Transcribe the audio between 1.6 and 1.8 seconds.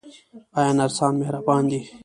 دي؟